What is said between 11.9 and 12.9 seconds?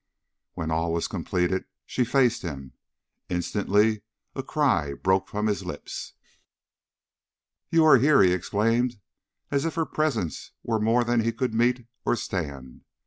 or stand.